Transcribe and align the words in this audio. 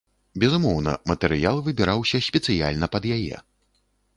Безумоўна, 0.43 0.93
матэрыял 1.11 1.61
выбіраўся 1.67 2.23
спецыяльна 2.29 2.85
пад 2.97 3.03
яе. 3.19 3.37